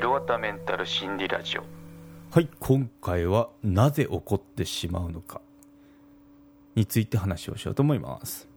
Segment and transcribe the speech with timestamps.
[0.00, 1.64] ヒロワタメンタル心理ラジオ。
[2.30, 5.42] はい今回はなぜ起こってしまうのか。
[6.74, 8.48] について話をしようと思います。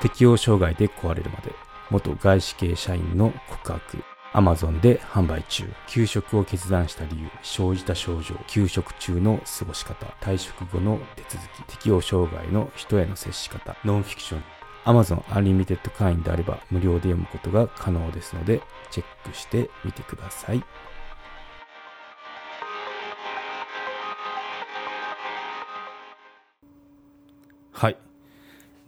[0.00, 1.50] 適応障害で壊れるまで
[1.90, 4.04] 元外資系社員の告白。
[4.32, 5.64] アマゾンで販売中。
[5.88, 7.28] 休職を決断した理由。
[7.42, 8.36] 生じた症状。
[8.46, 10.06] 休職中の過ごし方。
[10.20, 11.62] 退職後の手続き。
[11.72, 13.76] 適応障害の人への接し方。
[13.84, 14.57] ノンフィクション。
[14.88, 20.64] Amazon Unlimited 会員であれば無料で読むことが可能ですのでチェックしてみてくださいはい。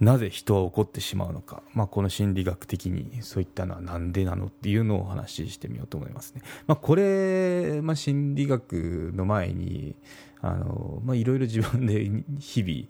[0.00, 6.42] なぜ人は怒ってしまうのか、まあ、この心理学的にそういったのはなんでなのっていうのをお話ししてみようと思いますね。
[6.66, 9.94] まあ、これ、まあ、心理学の前に
[10.41, 12.88] あの、まあ、いろいろ自分で日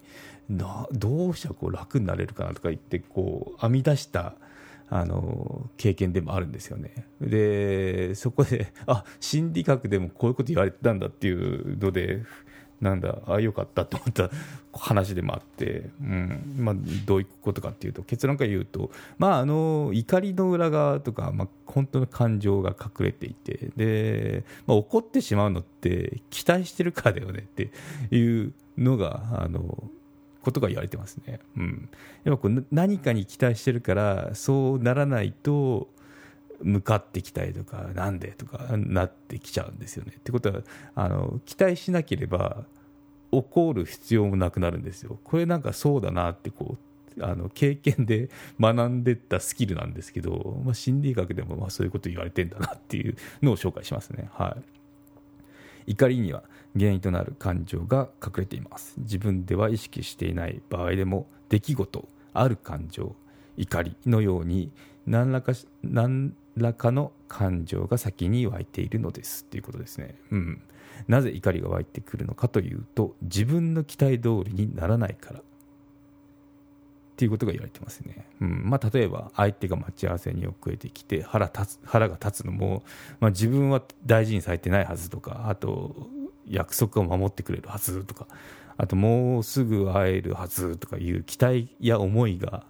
[0.49, 4.35] 々などうしたらこう楽になれるかなとか言ってこう編み出した
[4.89, 7.07] あの経験でもあるんですよね。
[7.21, 12.23] でそこであ心理学でもこういうこと言われてたんだっていうので
[12.81, 14.29] なんだああよかったと思った
[14.73, 27.71] 話でもあって、うんまあ、どういうことかっていうと結論から言うと、まあ、あの怒りの裏側とか、まあ、本当の感情が隠れていてで、まあ、怒ってしまうのって期待してるからだよねって
[28.09, 29.83] いうのがあの
[30.41, 31.39] ことが言われてますね。
[31.55, 31.89] うん、
[32.23, 35.89] やっぱこう何かに期待してるからそうならないと
[36.63, 40.13] 向かってきたりとかなんでとかなってきちゃうんですよね。
[40.17, 40.61] ってことは
[40.95, 42.65] あの期待しなければ
[43.31, 45.19] 起こる必要もなくなるんですよ。
[45.23, 46.77] これなんかそうだなってこ
[47.17, 54.29] うあの経験で 学んでったスキルなんですけど、まあ、心理学でもまあそういうこと言われてんだなっていうのを紹介しますね。
[54.33, 54.57] は
[55.87, 56.43] い、怒りには
[56.77, 58.95] 原因となる感情が隠れています。
[58.99, 63.15] 自分では意識していない場合でも出来事、ある感情、
[63.57, 64.71] 怒りのように
[65.05, 70.15] 何らか何らかの感情が先に湧いているのですということですね。
[70.31, 70.61] うん、
[71.07, 75.43] なぜ怒りが湧いてくるのかというと自分の期待通りにならないからっ
[77.15, 78.25] ていうことが言われてますね。
[78.41, 82.83] うんまあ、例えば相手が待ち合わせに遅れてきて腹立つ腹が立つのも、
[83.19, 86.07] まあ、自分は大事にされてないはずとかあと
[86.47, 88.27] 約束を守ってくれるはずとか
[88.77, 92.65] あともうすぐ会えるはずとかいう期待や思いが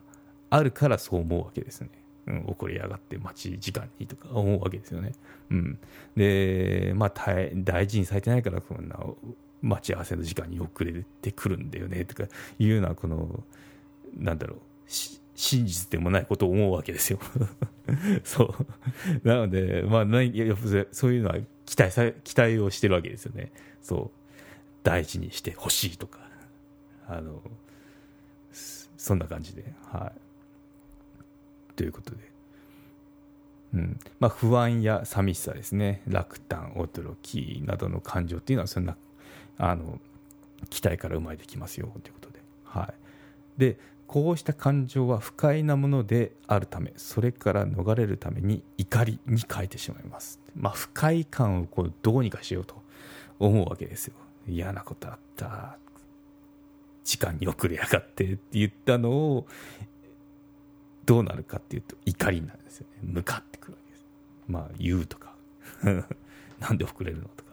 [0.50, 1.90] あるからそう思うわけですね。
[2.28, 5.14] うん、怒りやがって待ち時間にとか思うわけですよね。
[5.50, 5.80] うん、
[6.16, 7.12] で、まあ、
[7.56, 9.00] 大事にされてないからこんな
[9.62, 13.44] 待ち合わせの時間に遅れてくるんだよねとかいうようなこの
[14.18, 17.20] なんだろう真実でもないことを思うわけですよ。
[18.24, 18.56] そ
[19.24, 20.56] うなので、まあ、ないや
[20.92, 23.52] そういうのは期待さ期待をしてるわけですよね。
[23.82, 24.20] そう
[24.84, 26.20] 大事にしてほしいとか
[27.08, 27.42] あの
[28.52, 29.74] そんな感じで。
[29.92, 30.21] はい
[31.76, 32.32] ということで、
[33.74, 34.00] うん。
[34.20, 36.02] まあ、不安や寂しさですね。
[36.08, 38.96] 落胆驚きなどの感情っていうのはそんな
[39.58, 40.00] あの
[40.70, 42.92] 期待から生まれてきますよということで,、は
[43.58, 43.78] い、で
[44.08, 52.82] こうした感情は不快なものであるためそれから逃れるために怒りに変えてしまいます、まあ、不快感をこうどうにかしようと
[53.40, 54.14] 思うわけですよ。
[54.48, 55.78] 嫌なことあった。
[57.04, 59.48] 時間に遅れやがってって言ったのを
[61.12, 63.00] どうなるかっていうと怒りなんですよね。
[63.04, 64.06] 向かってくるわけです。
[64.48, 65.36] まあ言うとか。
[66.62, 67.52] なんで遅れるのとか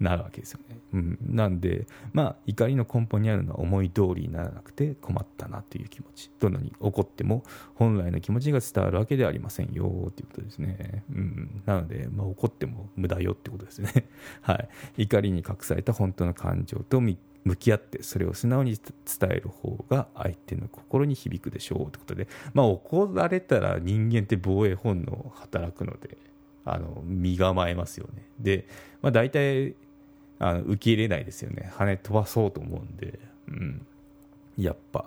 [0.00, 6.30] なるわけですよね、うん、なんでまあ怒りの根本にあるのは思い通りにならなくて困ったなという気持ち。
[6.40, 7.44] どんなに怒っても
[7.76, 9.84] 本来の気持ちが伝わるわけではありませんよ
[10.16, 14.08] ということですね、うん、なので、まあ、怒っても無駄よってことですね。
[14.42, 14.68] はい。
[15.04, 17.00] 怒りに隠された本当の感情と
[17.46, 26.18] 向き合ってそれを素直に伝える方が相手の心に響くでしょうということで、まあ、怒られたら人間って防衛本能働くので
[26.64, 28.24] あの身構えますよね。
[28.40, 28.66] で、
[29.00, 29.76] まあ、大体
[30.40, 31.70] あの受け入れないですよね。
[31.76, 33.86] 羽飛ばそうと思うんで、うん、
[34.58, 35.06] やっぱ。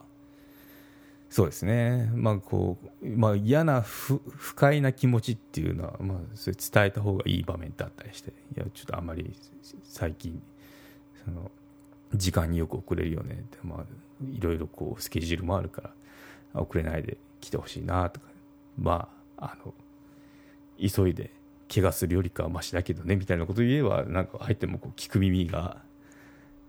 [1.29, 4.19] そうですね、まあこうまあ、嫌な不
[4.55, 9.35] 快な気持ちっていうのは、まあ、それ伝えた方がいい場面だったりしていやちょっとあんまり
[9.83, 10.41] 最近
[11.23, 11.51] その
[12.13, 13.35] 時間によく遅れるよね。
[13.35, 13.83] って、まあ、
[14.31, 15.93] いろいろこうスケジュールもあるか
[16.53, 18.27] ら遅れないで来てほしいなとか。
[18.77, 19.73] まああの
[20.79, 21.31] 急いで
[21.73, 25.77] 怪我するよりかはましだけどねみたいなこと言えばなんか相手もこう聞く耳が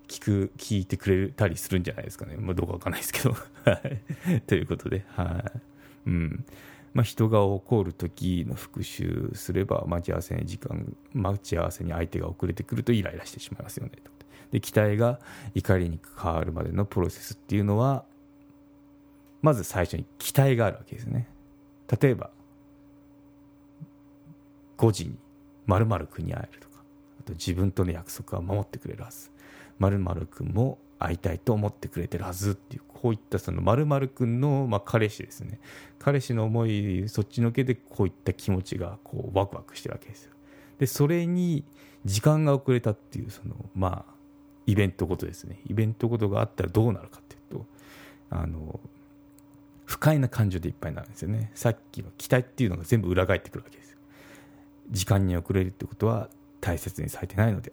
[0.08, 3.34] 聞く聞いてくれたりするんじゃないですかね、まあ、どうかわかんないですけど。
[4.46, 5.60] ということではい。
[6.06, 6.44] うん。
[6.92, 14.10] まあ、人が怒る時の復習すれば待ち合わせに時間待ち合わせに相手が遅れてくるとイライラしてしまいますよねと。
[14.50, 15.20] で期待が
[15.54, 18.04] 怒りに変わるまでのプロセスっていうのは
[19.42, 21.28] まず最初に期待があるわけですね。
[22.00, 22.30] 例えば
[24.78, 25.18] 5時に
[25.66, 26.82] 〇〇君に会えるとか
[27.20, 29.30] あと自分との約束は守ってくれるはず。
[29.78, 35.58] 〇〇君も会いたいと思ってくれてるはずっていうこういったその〇〇君のまあ彼氏ですね。
[35.98, 40.32] 彼氏の思いそっちのけでこういった気持ちがこうワクワクしてるわけですよ。
[40.78, 41.64] でそれに
[42.04, 44.19] 時間が遅れたっていうそのまあ
[44.66, 45.60] イベントごとですね。
[45.66, 47.66] イベントごとがあったらどうなるかっていうと
[48.30, 48.80] あの
[49.84, 51.50] 不快な感情でいっぱいになるんですよね。
[51.54, 53.98] さっきの期待っていうのが全部裏返ってくるわけですよ。
[54.90, 56.28] 時間に遅れるってことは
[56.60, 57.72] 大切にされてないので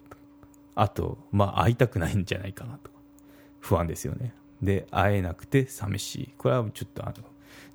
[0.75, 1.17] あと。
[1.31, 2.89] まあ会いたくないんじゃないかなと。
[3.59, 4.33] 不安ですよね。
[4.61, 6.33] で会えなくて寂しい。
[6.37, 7.13] これはちょっとあの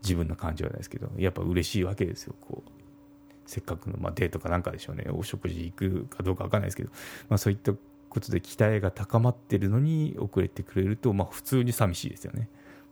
[0.02, 2.34] 自分の感情なんですけどやっぱ嬉しいわけですよ。
[2.40, 2.70] こう
[3.46, 5.06] せっかくの、まあ、デートかなんかでしょうね。
[5.10, 6.90] お食事行くかどうか分かんないですけど、
[7.28, 7.72] まあ、そういった
[8.12, 12.48] ことで期待が高まってるのに遅れてくれると、まあ、普通に寂しいですよね。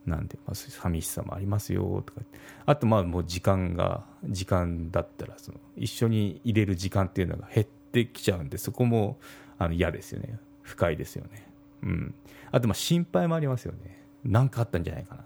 [0.06, 2.22] なんで、まあ、寂しさもありますよとか。
[2.64, 9.18] あとまあもう時間が時間だったらその一緒に入れる時間っていうのが減ってきちゃうんでそこも
[9.58, 10.38] あの嫌ですよね。
[10.62, 11.46] 不快ですよね。
[11.82, 12.14] うん。
[12.50, 14.02] あとまあ心配もありますよね。
[14.24, 15.24] 何かあったんじゃないかな。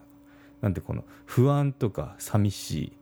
[0.63, 2.93] なんでこの不安とか寂しい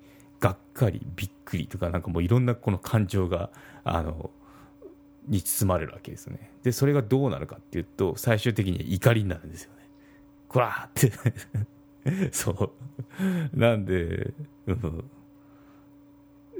[0.40, 3.50] がっかりびっくりとかなんかもういろんなこの感情が
[3.84, 4.30] あの
[5.28, 6.50] に包まれるわけですね。
[6.62, 9.88] でそれがどうなるかっていうと最終的に怒りになるんですよね。
[10.48, 11.10] こらーっ
[12.04, 12.30] て。
[12.32, 12.70] そう。
[13.56, 14.32] なんで、
[14.66, 15.04] うん、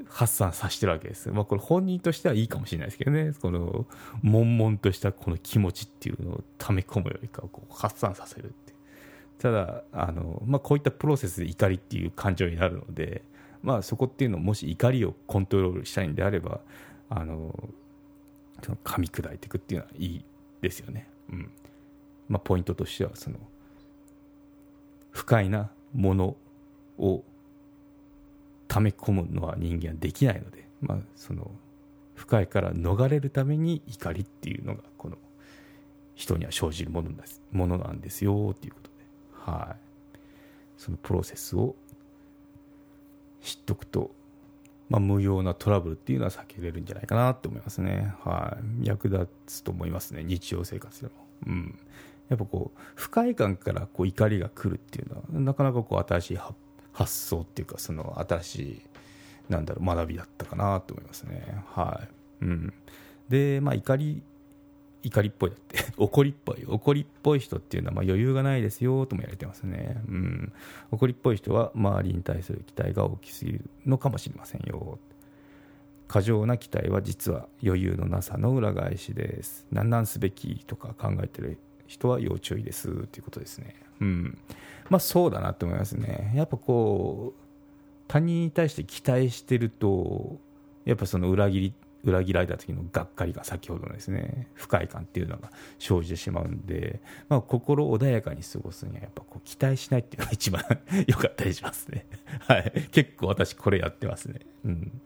[0.09, 3.33] 発散させてるわけです、まあ、これ本人としてはいいかもしれないですけどね。
[3.41, 3.87] この
[4.23, 8.73] 悶々としたこの気持ちっていうのを溜め込むよりかこう発散させるって
[9.39, 13.23] ただあの、まあ、こういったプロセスで怒りっていう感情になるので、
[13.63, 16.61] まあ、そこっていうのもし怒りをコントロールしたいんであれば
[17.09, 17.53] あの
[18.61, 20.25] 噛み砕いていくっていうのはいい
[20.61, 21.09] ですよね。
[21.31, 21.51] うん。
[22.29, 23.37] まあ、ポイントとしてはその
[25.11, 26.37] 不快なもの
[26.99, 27.23] を
[28.69, 31.51] 溜め込むのは人間はできないので、まあ、その
[32.15, 35.19] 不快から逃れるために怒りっていうのがこの
[36.15, 38.95] 人には生じるものですものなんですよっていうことで、
[39.53, 39.77] はい、
[40.79, 41.75] そのプロセスを
[43.43, 44.11] 知っとくと
[44.93, 48.13] まあ、無用なトラブルっていうのは避けれるんじゃないかなって思いますね。
[48.23, 48.87] はい。
[48.87, 50.23] 役立つと思いますね。
[50.23, 51.15] 日常生活でも。
[51.47, 51.79] うん。
[52.29, 56.39] やっぱこう、不快感からこう怒りが来るっていうのは、なかなかこう新しい
[56.93, 58.83] 発想っていうか、その新しい、
[59.49, 61.65] なんだろう、学びだったかなと思いますね。
[61.69, 62.03] は
[62.43, 62.45] い。
[62.45, 62.75] うん。
[63.31, 64.23] で、まあ怒り
[65.03, 70.53] 怒りっぽいだって怒りっぽい怒りっぽい人っていうのはま余裕がないですよとも言われてますね、うん、
[70.91, 74.99] 怒りっぽい人は周りに対する期待が大きすぎるのかもしれませんよ。
[76.09, 79.67] 過剰な期待は実は余裕のなさの裏返しです。
[79.73, 83.75] 何なんすべきとか考えてる人は要注意ですということですね。
[84.01, 84.39] うん。
[84.91, 86.33] まあそうだなと思いますね。
[86.35, 87.41] やっぱこう
[88.09, 90.37] 他人に対して期待してると
[90.85, 100.63] やっぱその裏切り裏切られた時のがっかりが先ほどのですね不快感っていうのが生じてしまうんで、まあ、心穏やかに過ごすにはやっぱこう期待しないっていうのが一番
[101.07, 102.07] 良かったりしますね。
[102.49, 102.89] はい。
[102.91, 104.41] 結構私これやってますね。
[104.65, 105.01] うん。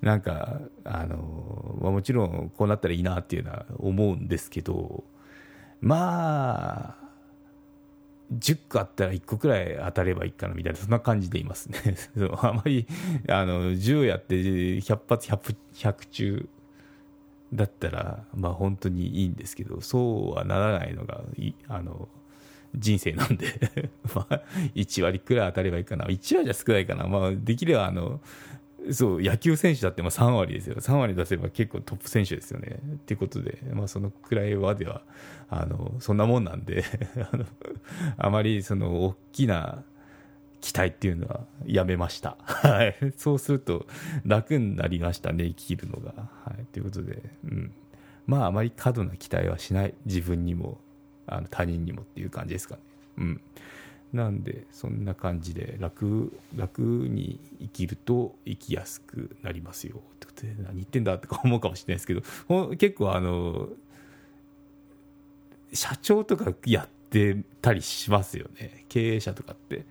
[0.00, 5.04] なんかあの、まあ、もちろんこうなったらいいなっていうのは思うんですけど
[5.80, 7.07] まあ
[8.32, 11.96] 10個あったら1個くらい当たればいいかなみたいな、そんな感じでいますね。
[12.42, 12.86] あまり、
[13.28, 16.48] あの、10やって100発 100, 100中
[17.54, 21.22] だったら、まあ本当にいいんですけど、そうはならないのが、
[21.68, 22.08] あの、
[22.74, 23.46] 人生なんで
[24.14, 24.42] まあ、
[24.74, 26.04] 1割くらい当たればいいかな。
[26.06, 27.06] 1割じゃ少ないかな。
[27.06, 28.20] まあ、できれば、あの、
[28.92, 32.78] そう野球選手だってまあ3割ですよ、3割出せば結構トップ選手ですよね。
[32.94, 35.02] っていうことで、まあ、そのくらいはでは
[35.50, 36.84] あのそんなもんなんで
[37.32, 37.44] あの、
[38.16, 39.82] あまりその大きな
[40.60, 42.36] 期待っていうのはやめました。
[42.40, 43.86] はい、そうすると
[44.24, 46.14] 楽になりましたね、生きるのが。
[46.44, 47.72] はい、ということで、うん、
[48.26, 50.80] まあ、あまり過度な期待はしない、自分にも
[51.26, 52.80] あの他人にもっていう感じですかね。
[53.18, 53.40] うん
[54.12, 62.22] なんでそんな感じで楽楽に生きると生きやすくなりますよってことで何言ってんだって思うかもしれないですけど
[62.76, 63.68] 結構あの
[65.72, 68.84] 社長とかやってたりしますよね。
[68.88, 69.84] 経営者とかって。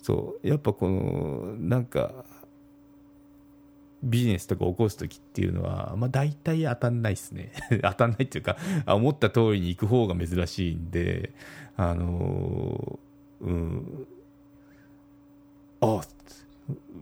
[0.00, 0.48] そう。
[0.48, 2.24] やっぱこのなんか
[4.04, 7.52] ビジネスとか起こす時っていうのは、まあ、大体当たんないですね。
[7.82, 11.32] 当たんないっていうか思った通りに行く方が珍しいんで
[11.76, 13.13] あのー
[13.44, 14.06] うん、
[15.80, 16.00] あ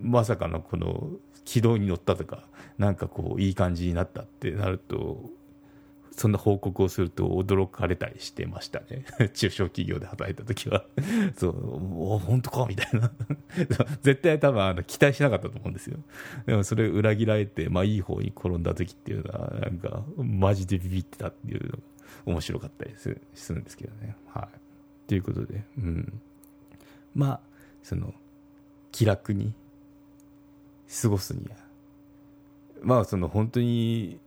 [0.00, 1.10] まさかのこの
[1.44, 2.44] 軌道に乗ったとか
[2.78, 5.30] なんかこういい感じになったってなると
[6.16, 9.04] そんな報告をすると驚かれたりしてましたね。
[9.32, 10.84] 中小企業で働いた時は。
[11.36, 12.66] そうお本当か？
[12.68, 13.10] みたいな。
[14.02, 15.98] 絶対多分あの期待しなかったと思うんですよ。
[16.44, 21.78] でもそれ裏切られて、まあ、いい方に転んだ時っていうのはなんかマジでビビってたっていうのが
[22.26, 23.08] 面白かったりす
[23.54, 24.14] るんですけどね。
[24.28, 25.08] はい。
[25.08, 26.20] ということでうん。
[27.14, 27.40] まあ
[27.82, 28.14] その
[28.90, 29.54] 気楽に
[31.02, 31.56] 過ごすには
[32.82, 34.20] まあその本当に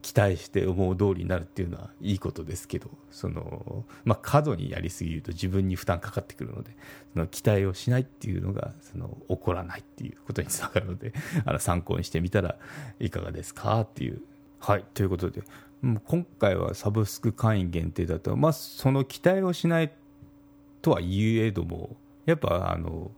[0.00, 6.70] 期待して思う通りになるっていうのはいいことですけどその、まあ、過度にやりすぎると自分に負担かかってくるので
[7.12, 11.12] その期待をしないっていうのがその起こらないっていうことにつながるので
[11.44, 12.56] あの参考にしてみたら
[13.00, 14.22] いかがですかっていう。
[14.60, 15.44] はいということで
[15.82, 19.92] 今回はサブスク会員限定だと、まあ、その期待をしない
[20.82, 21.96] とはいえども
[22.28, 23.10] やっぱあの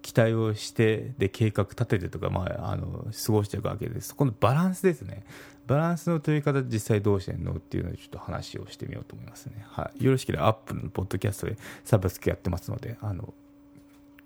[0.00, 5.24] 期待をしてで計画立ててとか、まあ、あの過ごしていくわけですそこのバランスですね。
[5.66, 13.34] バランスの取り方実際どうしてんのっていうのをちょっと話をしてみようと思いますね、はい、よろしければアップルのポッドキャストでサブスクやってますのであの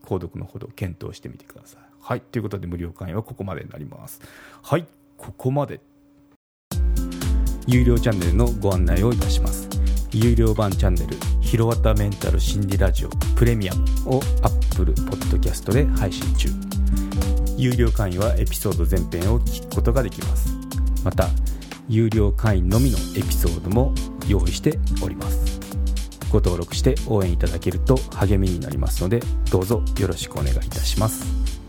[0.04, 1.80] 購読のほど検討してみてください。
[2.02, 2.20] はい。
[2.20, 4.20] ということで無料会員はここまでになります。
[4.62, 4.86] はい。
[5.16, 5.80] ここまで。
[7.66, 9.68] 有料チャンネルのご案内をいたします。
[10.12, 11.16] 有料版チャンネル
[11.50, 16.48] 「ひろわたメンタル心理ラジオプレミアム」を Apple Podcast で配信中。
[17.56, 20.54] 有料会員はエピソード全編を聞くことができます。
[21.02, 21.28] また
[21.88, 23.92] 有料会員のみのエピソードも
[24.28, 25.58] 用意しております。
[26.30, 31.59] ご登録して応援いただけると励みになりますのでどうぞよろしくお願いいたします。